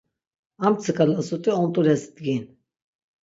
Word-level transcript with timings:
Armtsika 0.65 1.05
lazut̆i 1.11 1.51
ont̆ules 1.63 2.03
dgin. 2.15 2.43